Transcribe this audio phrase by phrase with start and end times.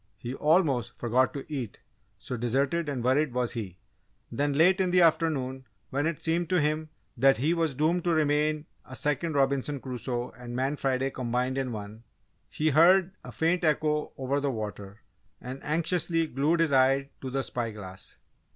[0.17, 1.77] He almost forgot to eat
[2.17, 3.77] so deserted and worried was he.
[4.31, 8.09] Then, late in the afternoon, when it seemed to him that he was doomed to
[8.15, 12.03] remain a Second Robinson Crusoe and Man Friday combined in one,
[12.49, 15.01] he heard a faint echo over the water,
[15.39, 18.17] and anxiously glued his eye to the spy glass.